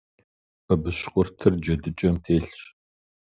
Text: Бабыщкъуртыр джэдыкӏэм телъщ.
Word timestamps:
Бабыщкъуртыр 0.65 1.53
джэдыкӏэм 1.61 2.15
телъщ. 2.23 2.59